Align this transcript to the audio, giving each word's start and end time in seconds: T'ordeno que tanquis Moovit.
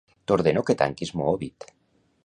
T'ordeno 0.31 0.63
que 0.69 0.77
tanquis 0.81 1.13
Moovit. 1.21 1.71